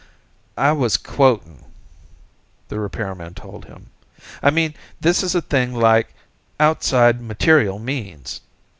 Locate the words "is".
5.21-5.35